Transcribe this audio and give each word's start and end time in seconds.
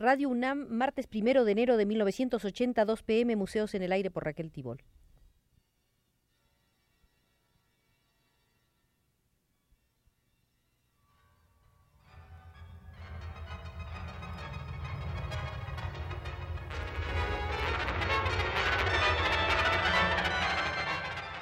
Radio 0.00 0.30
UNAM, 0.30 0.66
martes 0.70 1.06
primero 1.06 1.44
de 1.44 1.52
enero 1.52 1.76
de 1.76 1.84
1980, 1.84 2.86
2 2.86 3.02
pm, 3.02 3.36
Museos 3.36 3.74
en 3.74 3.82
el 3.82 3.92
Aire 3.92 4.10
por 4.10 4.24
Raquel 4.24 4.50
Tibol. 4.50 4.82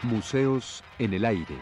Museos 0.02 0.82
en 0.98 1.14
el 1.14 1.24
Aire. 1.24 1.54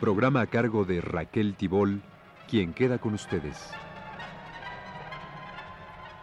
Programa 0.00 0.40
a 0.40 0.46
cargo 0.46 0.84
de 0.84 1.00
Raquel 1.00 1.54
Tibol, 1.54 2.02
quien 2.48 2.74
queda 2.74 2.98
con 2.98 3.14
ustedes. 3.14 3.70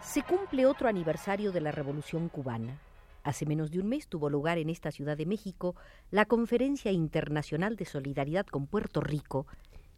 Se 0.02 0.22
cumple 0.22 0.66
otro 0.66 0.88
aniversario 0.88 1.52
de 1.52 1.62
la 1.62 1.72
Revolución 1.72 2.28
cubana. 2.28 2.78
Hace 3.24 3.46
menos 3.46 3.70
de 3.70 3.80
un 3.80 3.88
mes 3.88 4.08
tuvo 4.08 4.28
lugar 4.28 4.58
en 4.58 4.68
esta 4.68 4.90
Ciudad 4.90 5.16
de 5.16 5.24
México 5.24 5.74
la 6.10 6.26
Conferencia 6.26 6.92
Internacional 6.92 7.76
de 7.76 7.86
Solidaridad 7.86 8.44
con 8.46 8.66
Puerto 8.66 9.00
Rico 9.00 9.46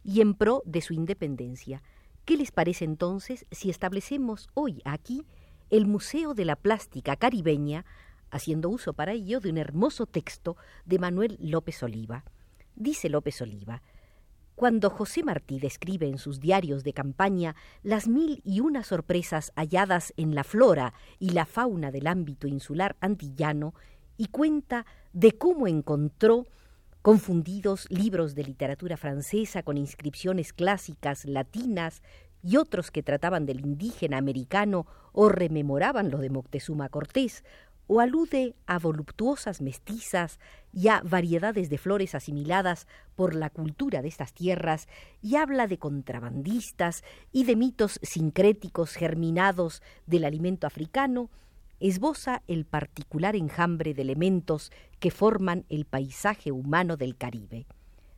y 0.05 0.21
en 0.21 0.35
pro 0.35 0.63
de 0.65 0.79
su 0.79 0.93
independencia. 0.93 1.83
¿Qué 2.23 2.37
les 2.37 2.51
parece 2.51 2.85
entonces 2.85 3.45
si 3.51 3.69
establecemos 3.69 4.47
hoy 4.53 4.81
aquí 4.85 5.25
el 5.69 5.85
Museo 5.85 6.33
de 6.33 6.45
la 6.45 6.55
Plástica 6.55 7.17
Caribeña, 7.17 7.85
haciendo 8.31 8.69
uso 8.69 8.93
para 8.93 9.11
ello 9.11 9.41
de 9.41 9.49
un 9.49 9.57
hermoso 9.57 10.05
texto 10.05 10.55
de 10.85 10.97
Manuel 10.97 11.37
López 11.41 11.83
Oliva? 11.83 12.23
Dice 12.75 13.09
López 13.09 13.41
Oliva, 13.41 13.81
cuando 14.55 14.89
José 14.89 15.23
Martí 15.23 15.59
describe 15.59 16.07
en 16.07 16.17
sus 16.17 16.39
diarios 16.39 16.83
de 16.83 16.93
campaña 16.93 17.55
las 17.83 18.07
mil 18.07 18.41
y 18.45 18.61
una 18.61 18.83
sorpresas 18.83 19.51
halladas 19.55 20.13
en 20.17 20.33
la 20.33 20.43
flora 20.43 20.93
y 21.19 21.31
la 21.31 21.45
fauna 21.45 21.91
del 21.91 22.07
ámbito 22.07 22.47
insular 22.47 22.95
antillano, 23.01 23.73
y 24.17 24.27
cuenta 24.27 24.85
de 25.11 25.33
cómo 25.33 25.67
encontró 25.67 26.45
confundidos 27.01 27.85
libros 27.89 28.33
de 28.33 28.43
literatura 28.43 28.97
francesa 28.97 29.61
con 29.61 29.77
inscripciones 29.77 30.53
clásicas 30.53 31.25
latinas 31.25 32.01
y 32.41 32.57
otros 32.57 32.91
que 32.91 33.03
trataban 33.03 33.45
del 33.45 33.59
indígena 33.59 34.17
americano 34.17 34.87
o 35.11 35.29
rememoraban 35.29 36.11
lo 36.11 36.19
de 36.19 36.29
Moctezuma 36.29 36.89
Cortés, 36.89 37.43
o 37.87 37.99
alude 37.99 38.55
a 38.65 38.79
voluptuosas 38.79 39.61
mestizas 39.61 40.39
y 40.73 40.87
a 40.87 41.01
variedades 41.03 41.69
de 41.69 41.77
flores 41.77 42.15
asimiladas 42.15 42.87
por 43.15 43.35
la 43.35 43.49
cultura 43.49 44.01
de 44.01 44.07
estas 44.07 44.33
tierras, 44.33 44.87
y 45.21 45.35
habla 45.35 45.67
de 45.67 45.77
contrabandistas 45.77 47.03
y 47.31 47.45
de 47.45 47.55
mitos 47.55 47.99
sincréticos 48.01 48.93
germinados 48.93 49.81
del 50.05 50.25
alimento 50.25 50.67
africano, 50.67 51.29
esboza 51.79 52.41
el 52.47 52.65
particular 52.65 53.35
enjambre 53.35 53.93
de 53.93 54.01
elementos 54.01 54.71
que 54.99 55.11
forman 55.11 55.65
el 55.69 55.85
paisaje 55.85 56.51
humano 56.51 56.97
del 56.97 57.15
Caribe. 57.15 57.67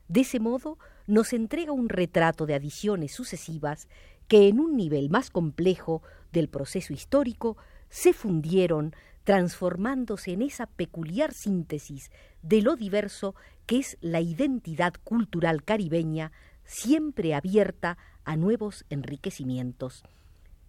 De 0.07 0.21
ese 0.21 0.39
modo, 0.39 0.77
nos 1.05 1.33
entrega 1.33 1.71
un 1.71 1.89
retrato 1.89 2.45
de 2.45 2.55
adiciones 2.55 3.11
sucesivas 3.13 3.87
que 4.27 4.47
en 4.47 4.59
un 4.59 4.75
nivel 4.75 5.09
más 5.09 5.29
complejo 5.29 6.01
del 6.31 6.49
proceso 6.49 6.93
histórico 6.93 7.57
se 7.89 8.13
fundieron 8.13 8.93
transformándose 9.27 10.31
en 10.31 10.41
esa 10.41 10.67
peculiar 10.67 11.33
síntesis 11.33 12.11
de 12.43 12.61
lo 12.61 12.77
diverso 12.77 13.35
que 13.65 13.79
es 13.79 13.97
la 13.99 14.21
identidad 14.21 14.93
cultural 15.03 15.65
caribeña, 15.65 16.31
siempre 16.63 17.35
abierta 17.35 17.97
a 18.23 18.37
nuevos 18.37 18.85
enriquecimientos. 18.89 20.05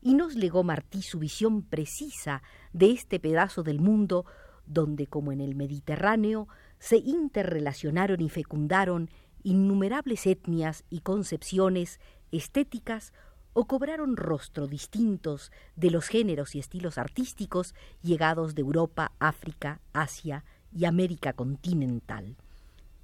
Y 0.03 0.15
nos 0.15 0.35
legó 0.35 0.65
Martí 0.65 1.03
su 1.03 1.21
visión 1.21 1.63
precisa 1.63 2.43
de 2.73 2.91
este 2.91 3.21
pedazo 3.21 3.63
del 3.63 3.79
mundo 3.79 4.27
donde, 4.67 5.07
como 5.07 5.31
en 5.31 5.41
el 5.41 5.55
Mediterráneo, 5.55 6.49
se 6.81 6.97
interrelacionaron 6.97 8.21
y 8.21 8.29
fecundaron 8.29 9.09
innumerables 9.45 10.27
etnias 10.27 10.83
y 10.91 11.03
concepciones 11.03 12.01
estéticas 12.33 13.13
o 13.61 13.65
cobraron 13.65 14.17
rostro 14.17 14.69
distintos 14.69 15.51
de 15.75 15.91
los 15.91 16.07
géneros 16.07 16.55
y 16.55 16.61
estilos 16.61 16.97
artísticos 16.97 17.75
llegados 18.05 18.55
de 18.55 18.61
Europa, 18.63 19.11
África, 19.19 19.81
Asia 19.93 20.45
y 20.73 20.85
América 20.85 21.33
continental. 21.33 22.37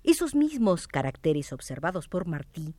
Esos 0.05 0.37
mismos 0.37 0.87
caracteres 0.87 1.53
observados 1.53 2.07
por 2.07 2.29
Martí, 2.29 2.73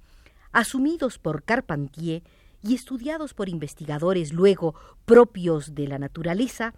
asumidos 0.53 1.19
por 1.19 1.43
Carpentier 1.43 2.23
y 2.63 2.75
estudiados 2.75 3.33
por 3.33 3.49
investigadores 3.49 4.31
luego 4.31 4.73
propios 5.03 5.75
de 5.75 5.89
la 5.89 5.99
naturaleza, 5.99 6.75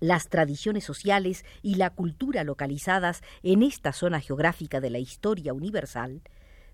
las 0.00 0.30
tradiciones 0.30 0.84
sociales 0.84 1.44
y 1.60 1.74
la 1.74 1.90
cultura 1.90 2.44
localizadas 2.44 3.20
en 3.42 3.62
esta 3.62 3.92
zona 3.92 4.20
geográfica 4.20 4.80
de 4.80 4.88
la 4.88 5.00
historia 5.00 5.52
universal, 5.52 6.22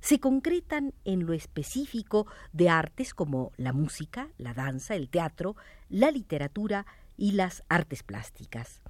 se 0.04 0.20
concretan 0.20 0.92
en 1.06 1.24
lo 1.24 1.32
específico 1.32 2.26
de 2.52 2.68
artes 2.68 3.14
como 3.14 3.52
la 3.56 3.72
música, 3.72 4.28
la 4.36 4.52
danza, 4.52 4.96
el 4.96 5.08
teatro, 5.08 5.56
la 5.88 6.10
literatura 6.10 6.84
y 7.16 7.32
las 7.32 7.62
artes 7.70 8.02
plásticas. 8.02 8.82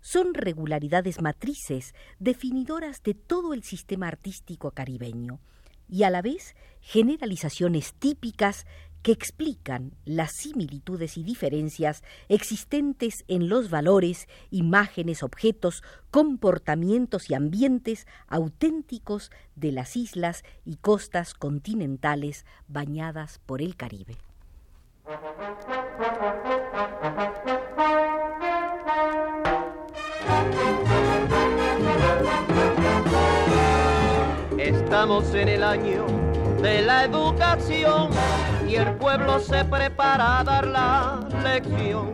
Son 0.00 0.34
regularidades 0.34 1.20
matrices 1.20 1.96
definidoras 2.20 3.02
de 3.02 3.14
todo 3.14 3.54
el 3.54 3.64
sistema 3.64 4.06
artístico 4.06 4.70
caribeño 4.70 5.40
y 5.88 6.04
a 6.04 6.10
la 6.10 6.22
vez 6.22 6.54
generalizaciones 6.80 7.94
típicas 7.94 8.64
que 9.02 9.12
explican 9.12 9.92
las 10.04 10.32
similitudes 10.32 11.16
y 11.16 11.24
diferencias 11.24 12.02
existentes 12.28 13.24
en 13.28 13.48
los 13.48 13.68
valores, 13.68 14.28
imágenes, 14.50 15.22
objetos, 15.22 15.82
comportamientos 16.10 17.28
y 17.28 17.34
ambientes 17.34 18.06
auténticos 18.28 19.30
de 19.56 19.72
las 19.72 19.96
islas 19.96 20.44
y 20.64 20.76
costas 20.76 21.34
continentales 21.34 22.46
bañadas 22.68 23.40
por 23.44 23.60
el 23.60 23.76
Caribe. 23.76 24.16
Estamos 34.58 35.34
en 35.34 35.48
el 35.48 35.64
año 35.64 36.06
de 36.62 36.82
la 36.82 37.04
educación 37.04 38.10
y 38.72 38.76
el 38.76 38.96
pueblo 38.96 39.38
se 39.38 39.66
prepara 39.66 40.40
a 40.40 40.44
dar 40.44 40.66
la 40.66 41.20
lección. 41.44 42.10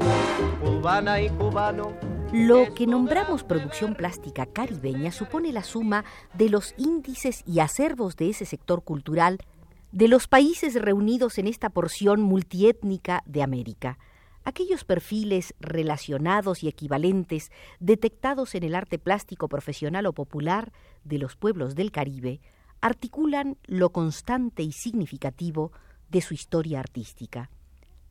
Cubana 0.60 1.20
y 1.20 1.30
cubano. 1.30 1.92
Lo 2.32 2.74
que 2.74 2.84
nombramos 2.84 3.44
producción 3.44 3.94
plástica 3.94 4.44
caribeña 4.44 5.12
supone 5.12 5.52
la 5.52 5.62
suma 5.62 6.04
de 6.34 6.48
los 6.48 6.74
índices 6.76 7.44
y 7.46 7.60
acervos 7.60 8.16
de 8.16 8.30
ese 8.30 8.44
sector 8.44 8.82
cultural 8.82 9.38
de 9.92 10.08
los 10.08 10.26
países 10.26 10.74
reunidos 10.74 11.38
en 11.38 11.46
esta 11.46 11.70
porción 11.70 12.22
multiétnica 12.22 13.22
de 13.24 13.44
América. 13.44 13.98
Aquellos 14.44 14.82
perfiles 14.82 15.54
relacionados 15.60 16.64
y 16.64 16.68
equivalentes 16.68 17.52
detectados 17.78 18.56
en 18.56 18.64
el 18.64 18.74
arte 18.74 18.98
plástico 18.98 19.48
profesional 19.48 20.06
o 20.06 20.12
popular 20.12 20.72
de 21.04 21.18
los 21.18 21.36
pueblos 21.36 21.76
del 21.76 21.92
Caribe 21.92 22.40
articulan 22.80 23.58
lo 23.64 23.90
constante 23.90 24.64
y 24.64 24.72
significativo 24.72 25.70
de 26.08 26.20
su 26.20 26.34
historia 26.34 26.80
artística. 26.80 27.50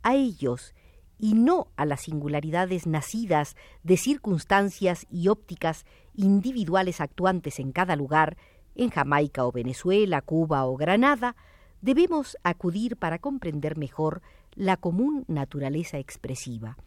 A 0.04 0.16
ellos, 0.16 0.74
y 1.20 1.34
no 1.34 1.68
a 1.76 1.86
las 1.86 2.02
singularidades 2.02 2.86
nacidas 2.86 3.56
de 3.84 3.98
circunstancias 3.98 5.06
y 5.10 5.30
ópticas 5.30 5.86
individuales 6.14 7.02
actuantes 7.02 7.60
en 7.60 7.72
cada 7.72 7.96
lugar, 7.96 8.38
en 8.76 8.90
Jamaica 8.90 9.46
o 9.46 9.52
Venezuela, 9.52 10.22
Cuba 10.22 10.66
o 10.66 10.78
Granada, 10.78 11.36
debemos 11.82 12.38
acudir 12.44 12.98
para 12.98 13.20
comprender 13.20 13.78
mejor 13.78 14.22
la 14.54 14.78
común 14.78 15.26
naturaleza 15.28 15.98
expresiva, 15.98 16.78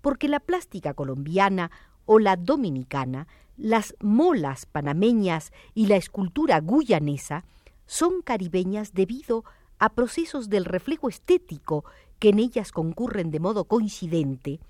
porque 0.00 0.28
la 0.28 0.40
plástica 0.40 0.94
colombiana 0.94 1.70
o 2.06 2.18
la 2.18 2.36
dominicana, 2.36 3.26
las 3.56 3.94
molas 4.00 4.66
panameñas 4.66 5.52
y 5.74 5.86
la 5.86 5.96
escultura 5.96 6.60
guyanesa 6.60 7.44
son 7.86 8.22
caribeñas 8.22 8.92
debido 8.92 9.44
a 9.44 9.57
procesos 9.88 10.48
del 10.48 10.64
reflejo 10.64 11.08
estético 11.08 11.84
que 12.18 12.30
en 12.30 12.38
ellas 12.38 12.72
concurren 12.72 13.30
de 13.30 13.40
modo 13.40 13.64
coincidente 13.64 14.60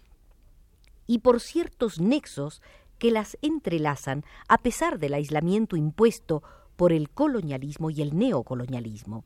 y 1.06 1.18
por 1.18 1.40
ciertos 1.40 2.00
nexos 2.00 2.62
que 2.98 3.10
las 3.10 3.38
entrelazan 3.42 4.24
a 4.48 4.58
pesar 4.58 4.98
del 4.98 5.14
aislamiento 5.14 5.76
impuesto 5.76 6.42
por 6.76 6.92
el 6.92 7.10
colonialismo 7.10 7.90
y 7.90 8.02
el 8.02 8.16
neocolonialismo. 8.16 9.24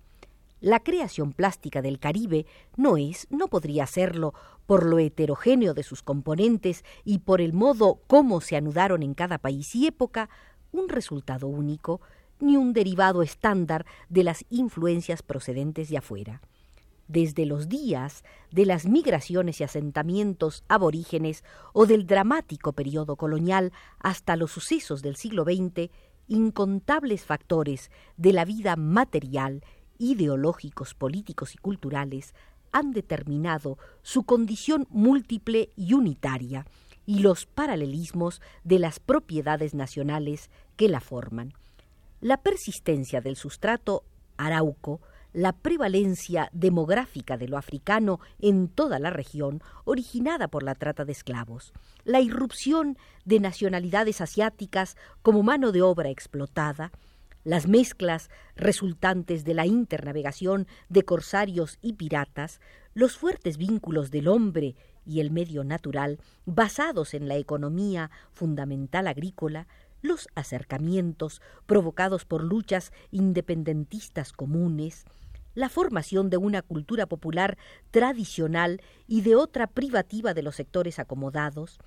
La 0.61 0.79
creación 0.79 1.33
plástica 1.33 1.83
del 1.83 1.99
Caribe 1.99 2.47
no 2.77 2.97
es, 2.97 3.27
no 3.31 3.49
podría 3.49 3.87
serlo, 3.87 4.33
por 4.67 4.87
lo 4.87 5.01
heterogéneo 5.01 5.75
de 5.75 5.83
sus 5.83 6.03
componentes 6.03 6.85
y 7.05 7.19
por 7.19 7.41
el 7.41 7.53
modo 7.53 8.01
como 8.07 8.41
se 8.41 8.57
anudaron 8.57 9.03
en 9.03 9.15
cada 9.15 9.39
país 9.39 9.75
y 9.75 9.89
época, 9.89 10.31
un 10.71 10.89
resultado 10.89 11.49
único, 11.49 12.01
ni 12.41 12.57
un 12.57 12.73
derivado 12.73 13.23
estándar 13.23 13.87
de 14.09 14.25
las 14.25 14.45
influencias 14.51 15.23
procedentes 15.23 15.89
de 15.89 15.99
afuera. 15.99 16.41
Desde 17.09 17.47
los 17.47 17.69
días 17.69 18.25
de 18.51 18.67
las 18.67 18.87
migraciones 18.87 19.61
y 19.61 19.65
asentamientos 19.65 20.65
aborígenes 20.69 21.45
o 21.73 21.87
del 21.87 22.07
dramático 22.07 22.73
periodo 22.73 23.17
colonial 23.17 23.73
hasta 23.99 24.37
los 24.37 24.53
sucesos 24.53 25.03
del 25.03 25.17
siglo 25.17 25.45
XX, 25.45 25.91
incontables 26.29 27.25
factores 27.25 27.91
de 28.17 28.33
la 28.33 28.45
vida 28.45 28.77
material, 28.77 29.63
ideológicos, 29.99 30.95
políticos 30.95 31.55
y 31.55 31.59
culturales 31.59 32.35
han 32.73 32.93
determinado 32.93 33.79
su 34.03 34.25
condición 34.25 34.87
múltiple 34.91 35.71
y 35.77 35.93
unitaria 35.93 36.67
y 37.05 37.19
los 37.19 37.47
paralelismos 37.47 38.41
de 38.65 38.79
las 38.79 38.99
propiedades 38.99 39.75
nacionales 39.75 40.51
que 40.77 40.89
la 40.89 41.01
forman. 41.01 41.53
La 42.23 42.37
persistencia 42.37 43.21
del 43.21 43.35
sustrato 43.35 44.05
arauco, 44.37 45.01
la 45.33 45.51
prevalencia 45.51 46.51
demográfica 46.53 47.37
de 47.37 47.49
lo 47.49 47.59
africano 47.59 48.21
en 48.39 48.69
toda 48.69 49.01
la 49.01 49.11
región, 49.11 49.61
originada 49.85 50.47
por 50.47 50.63
la 50.63 50.77
trata 50.77 51.05
de 51.05 51.11
esclavos, 51.11 51.73
la 52.05 52.21
irrupción 52.21 52.97
de 53.25 53.41
nacionalidades 53.41 54.21
asiáticas 54.21 54.97
como 55.23 55.43
mano 55.43 55.73
de 55.73 55.83
obra 55.83 56.11
explotada, 56.11 56.93
las 57.43 57.67
mezclas 57.67 58.31
resultantes 58.55 59.45
de 59.45 59.55
la 59.55 59.67
internavegación 59.67 60.69
de 60.89 61.03
corsarios 61.03 61.81
y 61.83 61.95
piratas, 61.95 62.61
los 62.95 63.17
fuertes 63.17 63.57
vínculos 63.57 64.13
del 64.13 64.29
hombre 64.29 64.77
y 65.05 65.19
el 65.19 65.33
medio 65.33 65.65
natural, 65.65 66.21
basados 66.47 67.15
en 67.15 67.27
la 67.27 67.35
economía 67.35 68.13
fundamental 68.31 69.09
agrícola, 69.09 69.67
los 70.03 70.29
acercamientos 70.35 71.41
provocados 71.67 72.25
por 72.25 72.45
luchas 72.45 72.93
independentistas 73.11 74.33
comunes, 74.33 75.05
la 75.55 75.69
formación 75.69 76.31
de 76.31 76.37
una 76.37 76.63
cultura 76.63 77.07
popular 77.07 77.57
tradicional 77.91 78.83
y 79.07 79.23
de 79.23 79.37
otra 79.37 79.67
privativa 79.67 80.35
de 80.35 80.43
los 80.43 80.57
sectores 80.57 80.99
acomodados, 80.99 81.79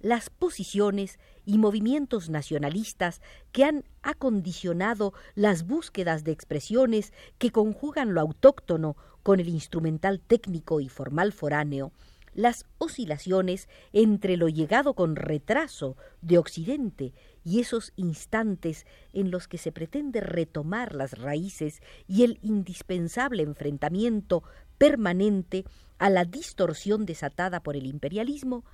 las 0.00 0.28
posiciones 0.28 1.18
y 1.46 1.56
movimientos 1.56 2.28
nacionalistas 2.28 3.22
que 3.52 3.64
han 3.64 3.84
acondicionado 4.02 5.14
las 5.34 5.66
búsquedas 5.66 6.24
de 6.24 6.32
expresiones 6.32 7.12
que 7.38 7.50
conjugan 7.50 8.12
lo 8.12 8.20
autóctono 8.20 8.96
con 9.22 9.40
el 9.40 9.48
instrumental 9.48 10.20
técnico 10.20 10.80
y 10.80 10.90
formal 10.90 11.32
foráneo, 11.32 11.92
las 12.34 12.66
oscilaciones 12.78 13.68
entre 13.94 14.36
lo 14.36 14.48
llegado 14.48 14.92
con 14.92 15.16
retraso 15.16 15.96
de 16.20 16.36
Occidente 16.36 17.14
y 17.44 17.60
esos 17.60 17.92
instantes 17.96 18.86
en 19.12 19.30
los 19.30 19.46
que 19.46 19.58
se 19.58 19.70
pretende 19.70 20.20
retomar 20.20 20.94
las 20.94 21.18
raíces 21.18 21.82
y 22.08 22.24
el 22.24 22.38
indispensable 22.42 23.42
enfrentamiento 23.42 24.42
permanente 24.78 25.64
a 25.98 26.10
la 26.10 26.24
distorsión 26.24 27.06
desatada 27.06 27.62
por 27.62 27.76
el 27.76 27.86
imperialismo, 27.86 28.64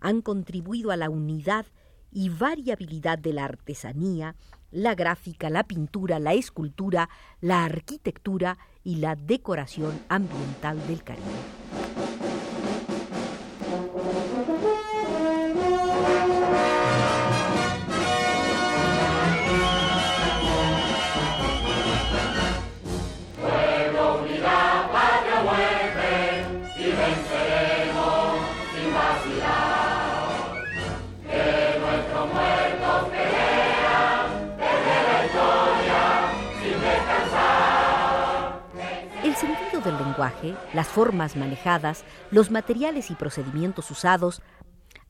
han 0.00 0.22
contribuido 0.22 0.90
a 0.90 0.96
la 0.96 1.10
unidad 1.10 1.66
y 2.10 2.28
variabilidad 2.28 3.18
de 3.18 3.32
la 3.32 3.44
artesanía, 3.44 4.36
la 4.70 4.94
gráfica, 4.94 5.50
la 5.50 5.64
pintura, 5.64 6.18
la 6.18 6.34
escultura, 6.34 7.08
la 7.40 7.64
arquitectura 7.64 8.58
y 8.84 8.96
la 8.96 9.16
decoración 9.16 10.00
ambiental 10.08 10.86
del 10.86 11.02
Caribe. 11.02 12.07
Las 40.74 40.88
formas 40.88 41.36
manejadas, 41.36 42.04
los 42.30 42.50
materiales 42.50 43.10
y 43.10 43.14
procedimientos 43.14 43.90
usados, 43.90 44.42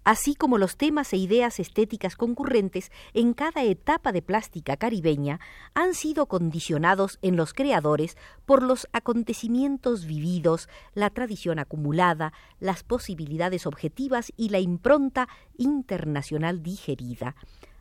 así 0.04 0.34
como 0.34 0.56
los 0.56 0.76
temas 0.76 1.12
e 1.12 1.16
ideas 1.16 1.58
estéticas 1.60 2.16
concurrentes 2.16 2.90
en 3.12 3.34
cada 3.34 3.64
etapa 3.64 4.12
de 4.12 4.22
plástica 4.22 4.76
caribeña, 4.76 5.40
han 5.74 5.94
sido 5.94 6.26
condicionados 6.26 7.18
en 7.22 7.36
los 7.36 7.52
creadores 7.52 8.16
por 8.46 8.62
los 8.62 8.88
acontecimientos 8.92 10.06
vividos, 10.06 10.68
la 10.94 11.10
tradición 11.10 11.58
acumulada, 11.58 12.32
las 12.60 12.84
posibilidades 12.84 13.66
objetivas 13.66 14.32
y 14.36 14.50
la 14.50 14.60
impronta 14.60 15.28
internacional 15.56 16.62
digerida. 16.62 17.34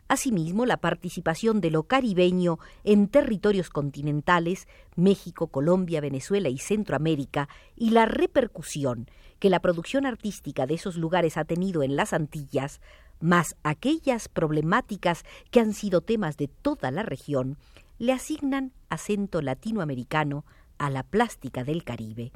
Asimismo, 0.07 0.65
la 0.65 0.77
participación 0.77 1.59
de 1.59 1.71
lo 1.71 1.83
caribeño 1.83 2.59
en 2.83 3.07
territorios 3.07 3.69
continentales, 3.69 4.67
México, 4.95 5.47
Colombia, 5.47 5.99
Venezuela 5.99 6.47
y 6.49 6.57
Centroamérica, 6.57 7.49
y 7.75 7.89
la 7.89 8.05
repercusión 8.05 9.09
que 9.39 9.49
la 9.49 9.59
producción 9.59 10.05
artística 10.05 10.65
de 10.65 10.75
esos 10.75 10.95
lugares 10.95 11.37
ha 11.37 11.45
tenido 11.45 11.83
en 11.83 11.95
las 11.95 12.13
Antillas, 12.13 12.81
más 13.19 13.55
aquellas 13.63 14.29
problemáticas 14.29 15.23
que 15.51 15.59
han 15.59 15.73
sido 15.73 16.01
temas 16.01 16.37
de 16.37 16.47
toda 16.47 16.91
la 16.91 17.03
región, 17.03 17.57
le 17.99 18.13
asignan 18.13 18.71
acento 18.89 19.41
latinoamericano 19.41 20.45
a 20.77 20.89
la 20.89 21.03
plástica 21.03 21.63
del 21.63 21.83
Caribe. 21.83 22.31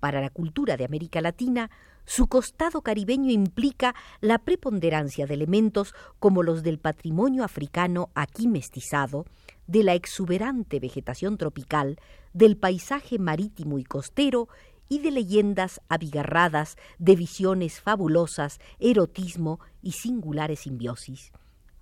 Para 0.00 0.20
la 0.20 0.30
cultura 0.30 0.76
de 0.76 0.84
América 0.84 1.20
Latina, 1.20 1.70
su 2.06 2.26
costado 2.26 2.82
caribeño 2.82 3.30
implica 3.30 3.94
la 4.20 4.38
preponderancia 4.38 5.26
de 5.26 5.34
elementos 5.34 5.94
como 6.18 6.42
los 6.42 6.62
del 6.62 6.78
patrimonio 6.78 7.44
africano 7.44 8.10
aquí 8.14 8.48
mestizado, 8.48 9.26
de 9.66 9.84
la 9.84 9.94
exuberante 9.94 10.80
vegetación 10.80 11.36
tropical, 11.36 12.00
del 12.32 12.56
paisaje 12.56 13.18
marítimo 13.18 13.78
y 13.78 13.84
costero 13.84 14.48
y 14.88 14.98
de 14.98 15.12
leyendas 15.12 15.80
abigarradas, 15.88 16.76
de 16.98 17.14
visiones 17.14 17.80
fabulosas, 17.80 18.58
erotismo 18.80 19.60
y 19.82 19.92
singulares 19.92 20.60
simbiosis. 20.60 21.30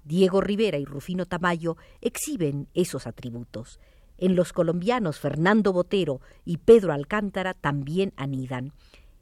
Diego 0.04 0.40
Rivera 0.40 0.76
y 0.78 0.84
Rufino 0.84 1.24
Tamayo 1.24 1.76
exhiben 2.00 2.68
esos 2.74 3.06
atributos. 3.06 3.78
En 4.18 4.34
los 4.34 4.52
colombianos 4.52 5.18
Fernando 5.18 5.72
Botero 5.72 6.20
y 6.44 6.58
Pedro 6.58 6.92
Alcántara 6.92 7.54
también 7.54 8.12
anidan 8.16 8.72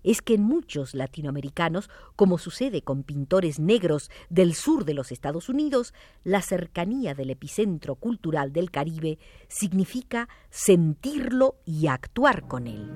es 0.07 0.23
que 0.23 0.35
en 0.35 0.43
muchos 0.43 0.95
latinoamericanos, 0.95 1.91
como 2.15 2.38
sucede 2.38 2.81
con 2.81 3.03
pintores 3.03 3.59
negros 3.59 4.09
del 4.31 4.55
sur 4.55 4.85
de 4.85 4.95
los 4.95 5.11
Estados 5.11 5.49
Unidos, 5.49 5.95
la 6.23 6.43
cercanía 6.43 7.12
del 7.15 7.31
epicentro 7.31 7.97
cultural 7.97 8.53
del 8.53 8.71
Caribe 8.71 9.19
significa 9.49 10.29
sentirlo 10.49 11.57
y 11.65 11.88
actuar 11.88 12.47
con 12.47 12.69
él. 12.69 12.88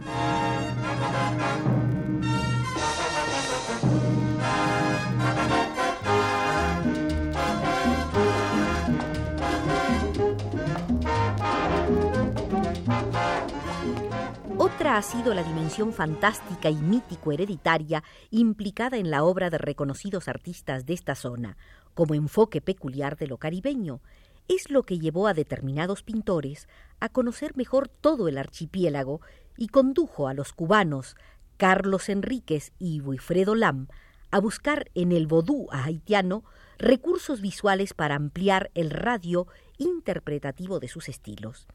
Ha 14.92 15.02
sido 15.02 15.34
la 15.34 15.44
dimensión 15.44 15.92
fantástica 15.92 16.68
y 16.68 16.74
mítico-hereditaria 16.74 18.02
implicada 18.30 18.96
en 18.96 19.08
la 19.08 19.22
obra 19.22 19.48
de 19.48 19.56
reconocidos 19.56 20.26
artistas 20.26 20.84
de 20.84 20.94
esta 20.94 21.14
zona, 21.14 21.56
como 21.94 22.14
enfoque 22.14 22.60
peculiar 22.60 23.16
de 23.16 23.28
lo 23.28 23.38
caribeño. 23.38 24.00
Es 24.48 24.68
lo 24.68 24.82
que 24.82 24.98
llevó 24.98 25.28
a 25.28 25.32
determinados 25.32 26.02
pintores 26.02 26.68
a 26.98 27.08
conocer 27.08 27.56
mejor 27.56 27.86
todo 27.86 28.26
el 28.26 28.36
archipiélago 28.36 29.20
y 29.56 29.68
condujo 29.68 30.26
a 30.26 30.34
los 30.34 30.52
cubanos 30.52 31.14
Carlos 31.56 32.08
Enríquez 32.08 32.72
y 32.80 33.00
Wilfredo 33.00 33.54
Lam 33.54 33.86
a 34.32 34.40
buscar 34.40 34.90
en 34.96 35.12
el 35.12 35.28
vodú 35.28 35.68
haitiano 35.70 36.42
recursos 36.78 37.40
visuales 37.40 37.94
para 37.94 38.16
ampliar 38.16 38.72
el 38.74 38.90
radio 38.90 39.46
interpretativo 39.78 40.80
de 40.80 40.88
sus 40.88 41.08
estilos 41.08 41.68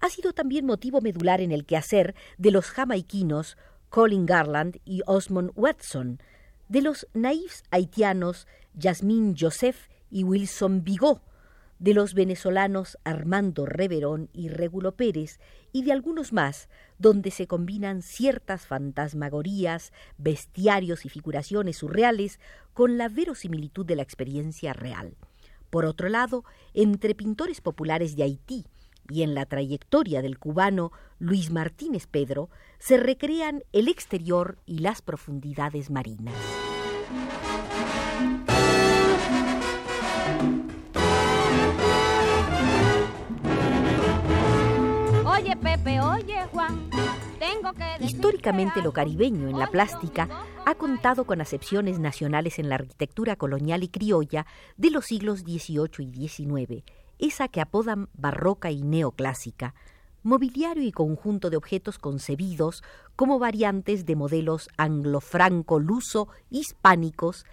ha 0.00 0.08
sido 0.08 0.32
también 0.32 0.66
motivo 0.66 1.00
medular 1.00 1.40
en 1.40 1.52
el 1.52 1.64
quehacer 1.64 2.14
de 2.38 2.50
los 2.50 2.66
jamaiquinos 2.66 3.56
Colin 3.88 4.26
Garland 4.26 4.78
y 4.84 5.02
Osmond 5.06 5.52
Watson, 5.54 6.20
de 6.68 6.82
los 6.82 7.06
naifs 7.14 7.62
haitianos 7.70 8.46
Jasmine 8.78 9.34
Joseph 9.38 9.88
y 10.10 10.24
Wilson 10.24 10.82
Bigot, 10.82 11.22
de 11.78 11.94
los 11.94 12.14
venezolanos 12.14 12.98
Armando 13.04 13.66
Reverón 13.66 14.30
y 14.32 14.48
Regulo 14.48 14.96
Pérez, 14.96 15.38
y 15.72 15.82
de 15.82 15.92
algunos 15.92 16.32
más, 16.32 16.68
donde 16.98 17.30
se 17.30 17.46
combinan 17.46 18.02
ciertas 18.02 18.66
fantasmagorías, 18.66 19.92
bestiarios 20.18 21.04
y 21.04 21.08
figuraciones 21.08 21.78
surreales 21.78 22.40
con 22.72 22.96
la 22.96 23.08
verosimilitud 23.08 23.84
de 23.84 23.96
la 23.96 24.02
experiencia 24.02 24.72
real. 24.72 25.16
Por 25.70 25.84
otro 25.84 26.08
lado, 26.08 26.44
entre 26.72 27.14
pintores 27.14 27.60
populares 27.60 28.16
de 28.16 28.22
Haití 28.22 28.66
y 29.08 29.22
en 29.22 29.34
la 29.34 29.46
trayectoria 29.46 30.22
del 30.22 30.38
cubano 30.38 30.92
Luis 31.18 31.50
Martínez 31.50 32.06
Pedro 32.06 32.50
se 32.78 32.96
recrean 32.96 33.62
el 33.72 33.88
exterior 33.88 34.58
y 34.66 34.78
las 34.78 35.02
profundidades 35.02 35.90
marinas. 35.90 36.34
Oye 45.24 45.56
Pepe, 45.56 46.00
oye 46.00 46.46
Juan, 46.52 46.90
Históricamente 48.00 48.82
lo 48.82 48.92
caribeño 48.92 49.48
en 49.48 49.58
la 49.58 49.66
plástica 49.68 50.28
ha 50.66 50.74
contado 50.74 51.24
con 51.24 51.40
acepciones 51.40 51.98
nacionales 51.98 52.58
en 52.58 52.68
la 52.68 52.76
arquitectura 52.76 53.36
colonial 53.36 53.82
y 53.82 53.88
criolla 53.88 54.46
de 54.76 54.90
los 54.90 55.06
siglos 55.06 55.40
XVIII 55.40 55.88
y 55.98 56.28
XIX, 56.28 56.84
esa 57.18 57.48
que 57.48 57.60
apodan 57.60 58.08
barroca 58.14 58.70
y 58.70 58.82
neoclásica, 58.82 59.74
mobiliario 60.22 60.82
y 60.82 60.92
conjunto 60.92 61.50
de 61.50 61.56
objetos 61.56 61.98
concebidos 61.98 62.82
como 63.16 63.38
variantes 63.38 64.06
de 64.06 64.16
modelos 64.16 64.68
anglo-franco-luso 64.76 66.28
hispánicos, 66.50 67.44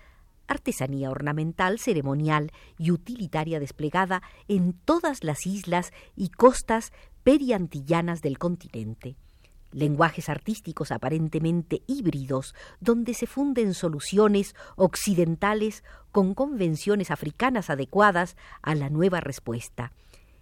artesanía 0.48 1.10
ornamental, 1.10 1.80
ceremonial 1.80 2.52
y 2.78 2.92
utilitaria 2.92 3.60
desplegada 3.60 4.22
en 4.48 4.74
todas 4.74 5.24
las 5.24 5.46
islas 5.46 5.92
y 6.16 6.30
costas 6.30 6.92
periantillanas 7.24 8.22
del 8.22 8.38
continente 8.38 9.16
lenguajes 9.72 10.30
artísticos 10.30 10.92
aparentemente 10.92 11.82
híbridos, 11.88 12.56
donde 12.80 13.14
se 13.14 13.28
funden 13.28 13.74
soluciones 13.74 14.56
occidentales 14.76 15.84
con 16.12 16.34
convenciones 16.34 17.12
africanas 17.12 17.70
adecuadas 17.70 18.36
a 18.62 18.76
la 18.76 18.90
nueva 18.90 19.20
respuesta, 19.20 19.92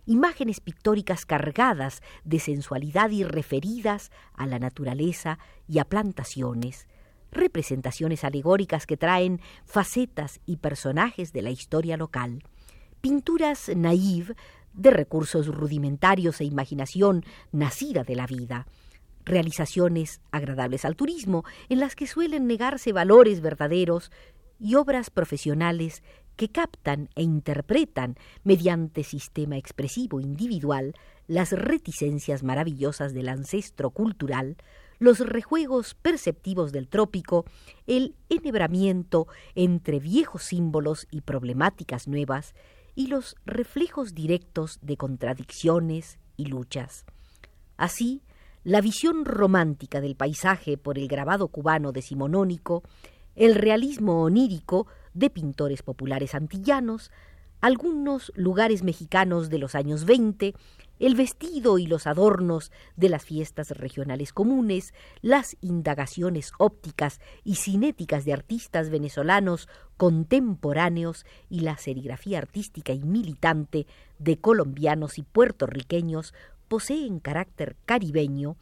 imágenes 0.05 0.59
pictóricas 0.59 1.25
cargadas 1.25 2.01
de 2.23 2.39
sensualidad 2.39 3.11
y 3.11 3.23
referidas 3.23 4.11
a 4.33 4.47
la 4.47 4.59
naturaleza 4.59 5.37
y 5.67 5.79
a 5.79 5.85
plantaciones, 5.85 6.87
representaciones 7.31 8.23
alegóricas 8.23 8.85
que 8.85 8.97
traen 8.97 9.39
facetas 9.65 10.39
y 10.45 10.57
personajes 10.57 11.31
de 11.31 11.43
la 11.43 11.51
historia 11.51 11.95
local, 11.95 12.43
pinturas 13.01 13.69
naive 13.75 14.35
de 14.73 14.91
recursos 14.91 15.47
rudimentarios 15.47 16.41
e 16.41 16.45
imaginación 16.45 17.23
nacida 17.51 18.03
de 18.03 18.15
la 18.15 18.25
vida, 18.25 18.65
realizaciones 19.25 20.21
agradables 20.31 20.85
al 20.85 20.95
turismo, 20.95 21.43
en 21.69 21.79
las 21.79 21.95
que 21.95 22.07
suelen 22.07 22.47
negarse 22.47 22.93
valores 22.93 23.41
verdaderos 23.41 24.11
y 24.59 24.75
obras 24.75 25.09
profesionales 25.09 26.03
que 26.35 26.49
captan 26.49 27.09
e 27.15 27.23
interpretan 27.23 28.15
mediante 28.43 29.03
sistema 29.03 29.57
expresivo 29.57 30.21
individual 30.21 30.93
las 31.27 31.51
reticencias 31.51 32.43
maravillosas 32.43 33.13
del 33.13 33.29
ancestro 33.29 33.91
cultural, 33.91 34.57
los 34.99 35.19
rejuegos 35.19 35.95
perceptivos 35.95 36.71
del 36.71 36.87
trópico, 36.87 37.45
el 37.87 38.15
enhebramiento 38.29 39.27
entre 39.55 39.99
viejos 39.99 40.43
símbolos 40.43 41.07
y 41.11 41.21
problemáticas 41.21 42.07
nuevas, 42.07 42.55
y 42.95 43.07
los 43.07 43.35
reflejos 43.45 44.13
directos 44.13 44.79
de 44.81 44.97
contradicciones 44.97 46.19
y 46.35 46.45
luchas. 46.45 47.05
Así, 47.77 48.23
la 48.69 48.81
visión 48.81 49.25
romántica 49.25 49.99
del 49.99 50.15
paisaje 50.15 50.77
por 50.77 50.99
el 50.99 51.07
grabado 51.07 51.47
cubano 51.47 51.91
decimonónico, 51.91 52.83
el 53.35 53.55
realismo 53.55 54.21
onírico 54.21 54.85
de 55.15 55.31
pintores 55.31 55.81
populares 55.81 56.35
antillanos, 56.35 57.09
algunos 57.61 58.31
lugares 58.35 58.83
mexicanos 58.83 59.49
de 59.49 59.57
los 59.57 59.73
años 59.73 60.05
20, 60.05 60.53
el 60.99 61.15
vestido 61.15 61.79
y 61.79 61.87
los 61.87 62.05
adornos 62.05 62.71
de 62.95 63.09
las 63.09 63.25
fiestas 63.25 63.71
regionales 63.71 64.33
comunes, 64.33 64.93
las 65.23 65.57
indagaciones 65.61 66.51
ópticas 66.59 67.19
y 67.43 67.55
cinéticas 67.55 68.23
de 68.23 68.33
artistas 68.33 68.91
venezolanos 68.91 69.67
contemporáneos 69.97 71.25
y 71.49 71.61
la 71.61 71.75
serigrafía 71.77 72.37
artística 72.37 72.93
y 72.93 73.01
militante 73.01 73.87
de 74.19 74.39
colombianos 74.39 75.17
y 75.17 75.23
puertorriqueños 75.23 76.35
poseen 76.69 77.19
carácter 77.19 77.75
caribeño 77.85 78.55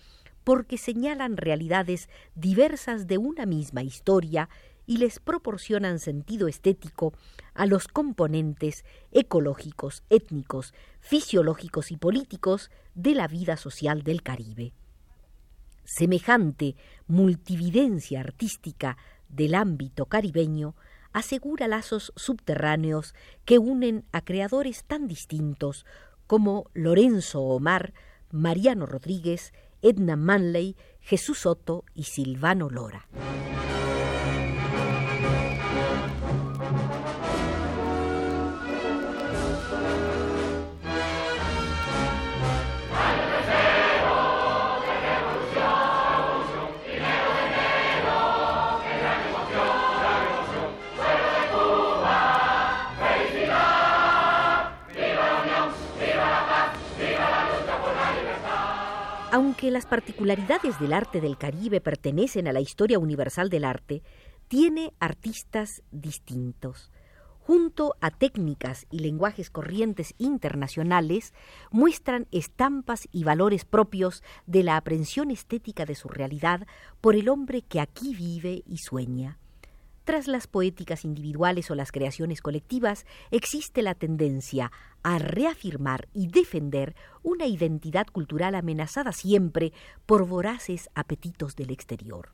porque 0.44 0.78
señalan 0.78 1.38
realidades 1.38 2.10
diversas 2.34 3.06
de 3.06 3.18
una 3.18 3.46
misma 3.46 3.84
historia 3.84 4.50
y 4.86 4.98
les 4.98 5.20
proporcionan 5.20 6.00
sentido 6.00 6.48
estético 6.48 7.14
a 7.54 7.66
los 7.66 7.90
componentes 7.90 8.86
ecológicos, 9.12 10.04
étnicos, 10.10 10.74
fisiológicos 11.02 11.92
y 11.92 11.98
políticos 11.98 12.72
de 12.96 13.14
la 13.14 13.28
vida 13.28 13.58
social 13.58 14.04
del 14.04 14.24
Caribe. 14.24 14.74
Semejante 15.84 16.76
multividencia 17.08 18.22
artística 18.22 18.98
del 19.28 19.56
ámbito 19.56 20.06
caribeño 20.06 20.76
asegura 21.12 21.68
lazos 21.68 22.14
subterráneos 22.16 23.16
que 23.44 23.58
unen 23.58 24.06
a 24.12 24.22
creadores 24.22 24.84
tan 24.86 25.08
distintos 25.08 25.86
como 26.28 26.70
Lorenzo 26.74 27.42
Omar, 27.42 27.94
Mariano 28.32 28.86
Rodríguez, 28.86 29.54
Edna 29.82 30.16
Manley, 30.16 30.76
Jesús 31.00 31.40
Soto 31.40 31.86
y 31.94 32.04
Silvano 32.04 32.70
Lora. 32.70 33.08
Aunque 59.38 59.70
las 59.70 59.86
particularidades 59.86 60.80
del 60.80 60.94
arte 60.94 61.22
del 61.22 61.38
Caribe 61.38 61.80
pertenecen 61.80 62.48
a 62.48 62.54
la 62.54 62.60
historia 62.60 62.98
universal 62.98 63.52
del 63.52 63.66
arte, 63.66 64.02
tiene 64.48 64.94
artistas 65.00 65.84
distintos. 65.92 66.92
Junto 67.42 67.96
a 68.02 68.10
técnicas 68.10 68.88
y 68.90 68.98
lenguajes 68.98 69.52
corrientes 69.52 70.16
internacionales, 70.18 71.36
muestran 71.70 72.26
estampas 72.32 73.08
y 73.12 73.26
valores 73.26 73.64
propios 73.64 74.24
de 74.48 74.64
la 74.64 74.76
aprensión 74.76 75.30
estética 75.30 75.86
de 75.86 75.94
su 75.94 76.08
realidad 76.08 76.66
por 77.00 77.16
el 77.16 77.30
hombre 77.30 77.62
que 77.62 77.80
aquí 77.80 78.16
vive 78.16 78.64
y 78.66 78.80
sueña. 78.80 79.38
Tras 80.08 80.30
las 80.30 80.48
poéticas 80.48 81.04
individuales 81.04 81.70
o 81.70 81.76
las 81.76 81.92
creaciones 81.92 82.40
colectivas, 82.40 83.06
existe 83.30 83.82
la 83.82 83.94
tendencia 83.94 84.72
a 85.04 85.20
reafirmar 85.20 86.08
y 86.14 86.28
defender 86.28 86.96
una 87.24 87.46
identidad 87.46 88.08
cultural 88.08 88.56
amenazada 88.56 89.12
siempre 89.12 89.74
por 90.06 90.26
voraces 90.26 90.90
apetitos 90.96 91.58
del 91.58 91.72
exterior. 91.72 92.30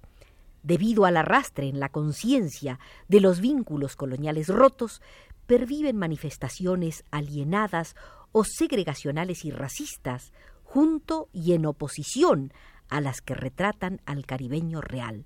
Debido 0.61 1.05
al 1.05 1.17
arrastre 1.17 1.67
en 1.67 1.79
la 1.79 1.89
conciencia 1.89 2.77
de 3.07 3.21
los 3.21 3.39
vínculos 3.39 3.95
coloniales 3.95 4.49
rotos, 4.49 5.01
perviven 5.47 5.97
manifestaciones 5.97 7.03
alienadas 7.09 7.95
o 8.31 8.43
segregacionales 8.43 9.45
y 9.45 9.49
racistas, 9.49 10.31
junto 10.61 11.27
y 11.33 11.53
en 11.53 11.65
oposición 11.65 12.53
a 12.87 13.01
las 13.01 13.21
que 13.21 13.33
retratan 13.33 13.99
al 14.05 14.27
caribeño 14.27 14.79
real 14.79 15.25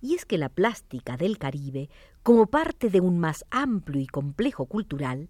y 0.00 0.14
es 0.14 0.24
que 0.24 0.38
la 0.38 0.48
plástica 0.48 1.16
del 1.16 1.38
Caribe, 1.38 1.90
como 2.22 2.46
parte 2.46 2.90
de 2.90 3.00
un 3.00 3.18
más 3.18 3.44
amplio 3.50 4.00
y 4.00 4.06
complejo 4.06 4.66
cultural, 4.66 5.28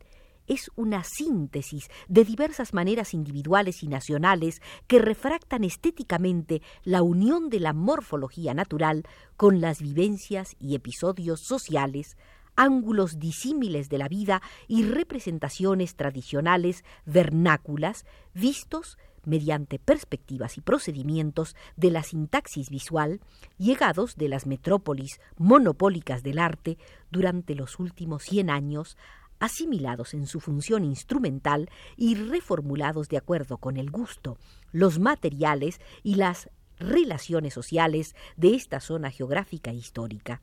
es 0.49 0.71
una 0.77 1.05
síntesis 1.05 1.89
de 2.09 2.25
diversas 2.25 2.73
maneras 2.73 3.15
individuales 3.15 3.83
y 3.83 3.89
nacionales 3.89 4.61
que 4.87 4.99
refractan 4.99 5.63
estéticamente 5.63 6.63
la 6.85 7.03
unión 7.03 7.51
de 7.51 7.61
la 7.61 7.75
morfología 7.75 8.55
natural 8.55 9.05
con 9.37 9.61
las 9.61 9.81
vivencias 9.81 10.57
y 10.59 10.75
episodios 10.75 11.43
sociales, 11.43 12.17
ángulos 12.57 13.19
disímiles 13.19 13.89
de 13.89 13.99
la 13.99 14.09
vida 14.09 14.43
y 14.67 14.85
representaciones 14.85 15.95
tradicionales 15.95 16.83
vernáculas 17.05 18.05
vistos 18.35 18.99
mediante 19.29 19.79
perspectivas 19.79 20.57
y 20.57 20.63
procedimientos 20.63 21.55
de 21.77 21.91
la 21.91 22.03
sintaxis 22.03 22.71
visual 22.71 23.21
llegados 23.59 24.17
de 24.17 24.29
las 24.29 24.47
metrópolis 24.47 25.21
monopólicas 25.37 26.23
del 26.23 26.39
arte 26.39 26.79
durante 27.11 27.55
los 27.55 27.79
últimos 27.79 28.23
cien 28.23 28.49
años, 28.49 28.97
asimilados 29.39 30.15
en 30.15 30.27
su 30.27 30.41
función 30.41 30.83
instrumental 30.85 31.69
y 31.97 32.15
reformulados 32.15 33.09
de 33.09 33.19
acuerdo 33.19 33.59
con 33.59 33.77
el 33.77 33.91
gusto, 33.91 34.39
los 34.73 34.99
materiales 34.99 35.81
y 36.03 36.15
las 36.15 36.51
relaciones 36.79 37.53
sociales 37.53 38.17
de 38.37 38.55
esta 38.55 38.81
zona 38.81 39.11
geográfica 39.11 39.71
e 39.71 39.75
histórica. 39.75 40.41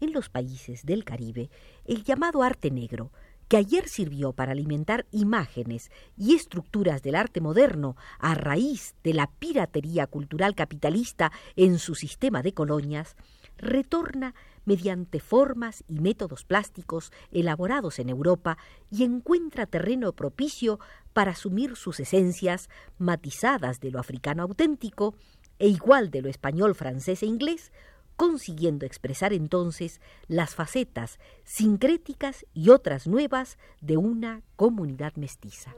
En 0.00 0.12
los 0.12 0.28
países 0.28 0.86
del 0.86 1.04
Caribe, 1.04 1.50
el 1.84 2.02
llamado 2.02 2.42
arte 2.42 2.70
negro, 2.70 3.12
que 3.48 3.56
ayer 3.56 3.88
sirvió 3.88 4.32
para 4.32 4.52
alimentar 4.52 5.06
imágenes 5.10 5.90
y 6.16 6.34
estructuras 6.34 7.02
del 7.02 7.14
arte 7.14 7.40
moderno 7.40 7.96
a 8.18 8.34
raíz 8.34 8.94
de 9.04 9.14
la 9.14 9.28
piratería 9.28 10.06
cultural 10.06 10.54
capitalista 10.54 11.32
en 11.54 11.78
su 11.78 11.94
sistema 11.94 12.42
de 12.42 12.52
colonias, 12.52 13.16
retorna 13.56 14.34
mediante 14.64 15.20
formas 15.20 15.84
y 15.88 16.00
métodos 16.00 16.44
plásticos 16.44 17.12
elaborados 17.30 17.98
en 17.98 18.08
Europa 18.08 18.58
y 18.90 19.04
encuentra 19.04 19.66
terreno 19.66 20.12
propicio 20.12 20.80
para 21.12 21.32
asumir 21.32 21.76
sus 21.76 22.00
esencias 22.00 22.68
matizadas 22.98 23.80
de 23.80 23.92
lo 23.92 24.00
africano 24.00 24.42
auténtico 24.42 25.14
e 25.58 25.68
igual 25.68 26.10
de 26.10 26.20
lo 26.20 26.28
español, 26.28 26.74
francés 26.74 27.22
e 27.22 27.26
inglés, 27.26 27.72
consiguiendo 28.16 28.86
expresar 28.86 29.32
entonces 29.32 30.00
las 30.26 30.54
facetas 30.54 31.18
sincréticas 31.44 32.46
y 32.54 32.70
otras 32.70 33.06
nuevas 33.06 33.58
de 33.80 33.96
una 33.96 34.42
comunidad 34.56 35.14
mestiza. 35.16 35.74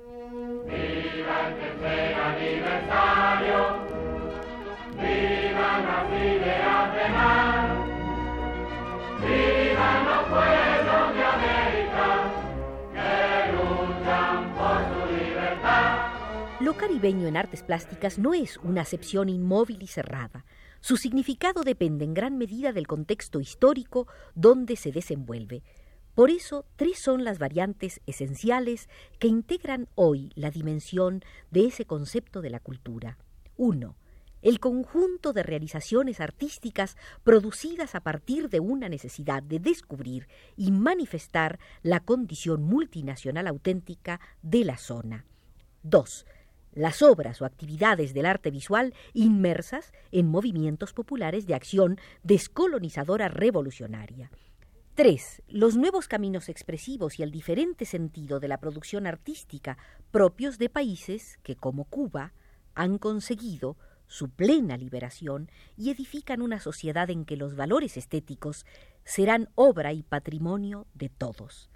¡Viva 0.66 1.48
el 1.48 2.14
aniversario! 2.14 3.58
¡Vivan 4.92 5.84
las 5.84 6.10
ideas 6.10 6.94
de 6.94 7.08
mar! 7.10 7.86
¡Vivan 9.20 10.04
los 10.04 10.22
pueblos 10.28 11.14
de 11.14 11.24
América 11.24 12.08
que 12.94 13.52
luchan 13.52 14.54
por 14.54 14.80
su 14.92 15.00
libertad! 15.14 15.96
Lo 16.60 16.76
caribeño 16.76 17.26
en 17.26 17.36
artes 17.36 17.62
plásticas 17.62 18.18
no 18.18 18.34
es 18.34 18.58
una 18.58 18.82
acepción 18.82 19.28
inmóvil 19.28 19.82
y 19.82 19.86
cerrada, 19.86 20.44
su 20.80 20.96
significado 20.96 21.62
depende 21.62 22.04
en 22.04 22.14
gran 22.14 22.38
medida 22.38 22.72
del 22.72 22.86
contexto 22.86 23.40
histórico 23.40 24.06
donde 24.34 24.76
se 24.76 24.92
desenvuelve. 24.92 25.62
Por 26.14 26.30
eso, 26.30 26.64
tres 26.76 26.98
son 26.98 27.24
las 27.24 27.38
variantes 27.38 28.00
esenciales 28.06 28.88
que 29.18 29.28
integran 29.28 29.88
hoy 29.94 30.32
la 30.34 30.50
dimensión 30.50 31.22
de 31.50 31.66
ese 31.66 31.84
concepto 31.84 32.42
de 32.42 32.50
la 32.50 32.60
cultura. 32.60 33.18
Uno, 33.56 33.96
el 34.42 34.60
conjunto 34.60 35.32
de 35.32 35.42
realizaciones 35.42 36.20
artísticas 36.20 36.96
producidas 37.24 37.94
a 37.94 38.00
partir 38.00 38.48
de 38.48 38.60
una 38.60 38.88
necesidad 38.88 39.42
de 39.42 39.58
descubrir 39.58 40.28
y 40.56 40.70
manifestar 40.70 41.58
la 41.82 42.00
condición 42.00 42.62
multinacional 42.62 43.46
auténtica 43.46 44.20
de 44.42 44.64
la 44.64 44.76
zona. 44.76 45.24
Dos, 45.82 46.26
las 46.78 47.02
obras 47.02 47.42
o 47.42 47.44
actividades 47.44 48.14
del 48.14 48.24
arte 48.24 48.50
visual 48.50 48.94
inmersas 49.12 49.92
en 50.12 50.28
movimientos 50.28 50.92
populares 50.92 51.46
de 51.46 51.54
acción 51.54 51.98
descolonizadora 52.22 53.28
revolucionaria. 53.28 54.30
3. 54.94 55.42
Los 55.48 55.76
nuevos 55.76 56.08
caminos 56.08 56.48
expresivos 56.48 57.18
y 57.18 57.22
el 57.22 57.30
diferente 57.30 57.84
sentido 57.84 58.40
de 58.40 58.48
la 58.48 58.58
producción 58.58 59.06
artística 59.06 59.76
propios 60.10 60.58
de 60.58 60.68
países 60.70 61.38
que, 61.42 61.56
como 61.56 61.84
Cuba, 61.84 62.32
han 62.74 62.98
conseguido 62.98 63.76
su 64.06 64.30
plena 64.30 64.76
liberación 64.76 65.50
y 65.76 65.90
edifican 65.90 66.42
una 66.42 66.60
sociedad 66.60 67.10
en 67.10 67.24
que 67.24 67.36
los 67.36 67.56
valores 67.56 67.96
estéticos 67.96 68.66
serán 69.04 69.48
obra 69.54 69.92
y 69.92 70.02
patrimonio 70.02 70.86
de 70.94 71.08
todos. 71.08 71.70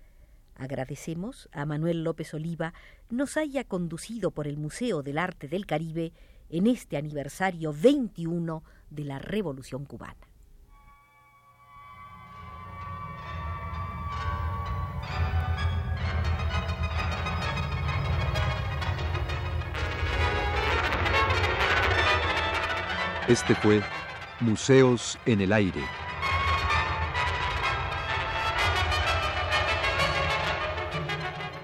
Agradecemos 0.63 1.49
a 1.51 1.67
Manuel 1.67 2.05
López 2.05 2.33
Oliva 2.35 2.73
nos 3.11 3.37
haya 3.37 3.65
conducido 3.65 4.31
por 4.31 4.47
el 4.47 4.59
Museo 4.59 5.03
del 5.03 5.19
Arte 5.19 5.49
del 5.49 5.67
Caribe 5.67 6.13
en 6.51 6.69
este 6.69 6.97
aniversario 6.97 7.73
21 7.73 8.63
de 8.89 9.05
la 9.05 9.19
Revolución 9.19 9.85
Cubana. 9.87 10.15
Este 23.27 23.57
fue 23.57 23.83
Museos 24.39 25.19
en 25.27 25.41
el 25.41 25.53
Aire. 25.53 26.02